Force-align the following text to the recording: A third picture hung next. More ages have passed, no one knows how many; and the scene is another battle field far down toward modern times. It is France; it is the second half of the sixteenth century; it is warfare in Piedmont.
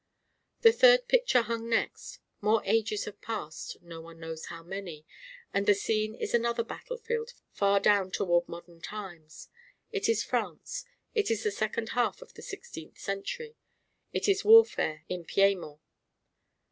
A 0.65 0.71
third 0.71 1.07
picture 1.07 1.43
hung 1.43 1.69
next. 1.69 2.17
More 2.41 2.63
ages 2.65 3.05
have 3.05 3.21
passed, 3.21 3.79
no 3.83 4.01
one 4.01 4.19
knows 4.19 4.47
how 4.47 4.63
many; 4.63 5.05
and 5.53 5.67
the 5.67 5.75
scene 5.75 6.15
is 6.15 6.33
another 6.33 6.63
battle 6.63 6.97
field 6.97 7.33
far 7.51 7.79
down 7.79 8.09
toward 8.09 8.47
modern 8.49 8.81
times. 8.81 9.49
It 9.91 10.09
is 10.09 10.23
France; 10.23 10.85
it 11.13 11.29
is 11.29 11.43
the 11.43 11.51
second 11.51 11.89
half 11.89 12.19
of 12.23 12.33
the 12.33 12.41
sixteenth 12.41 12.97
century; 12.97 13.55
it 14.11 14.27
is 14.27 14.43
warfare 14.43 15.03
in 15.07 15.23
Piedmont. 15.23 15.79